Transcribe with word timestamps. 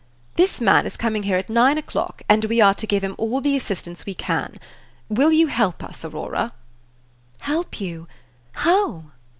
This 0.33 0.59
man 0.59 0.87
is 0.87 0.97
coming 0.97 1.21
here 1.21 1.37
at 1.37 1.47
nine 1.47 1.77
o'clock, 1.77 2.23
and 2.27 2.43
we 2.45 2.59
are 2.59 2.73
to 2.73 2.87
give 2.87 3.03
him 3.03 3.13
all 3.19 3.39
the 3.39 3.55
assistance 3.55 4.03
we 4.03 4.15
can. 4.15 4.55
Will 5.09 5.31
you 5.31 5.45
help 5.45 5.83
us, 5.83 6.03
Aurora?" 6.03 6.53
"Help 7.41 7.79
you? 7.79 8.07
How?" 8.55 9.11